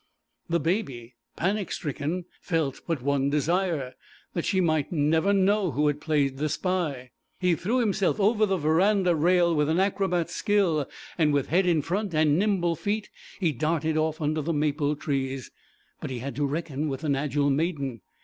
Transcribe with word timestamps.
The 0.49 0.59
Baby, 0.59 1.13
panic 1.35 1.71
stricken, 1.71 2.25
felt 2.41 2.81
but 2.87 3.03
one 3.03 3.29
desire, 3.29 3.93
that 4.33 4.45
she 4.45 4.59
might 4.59 4.91
never 4.91 5.31
know 5.31 5.73
who 5.73 5.85
had 5.85 6.01
played 6.01 6.37
the 6.37 6.49
spy. 6.49 7.11
He 7.39 7.53
threw 7.53 7.77
himself 7.77 8.19
over 8.19 8.47
the 8.47 8.57
verandah 8.57 9.13
rail 9.15 9.53
with 9.55 9.69
an 9.69 9.79
acrobat's 9.79 10.33
skill, 10.33 10.89
and 11.19 11.31
with 11.31 11.49
head 11.49 11.67
in 11.67 11.83
front 11.83 12.15
and 12.15 12.39
nimble 12.39 12.75
feet 12.75 13.11
he 13.39 13.51
darted 13.51 13.95
off 13.95 14.19
under 14.19 14.41
the 14.41 14.53
maple 14.53 14.95
trees: 14.95 15.51
but 15.99 16.09
he 16.09 16.17
had 16.17 16.35
to 16.37 16.47
reckon 16.47 16.89
with 16.89 17.03
an 17.03 17.15
agile 17.15 17.51
maiden. 17.51 18.01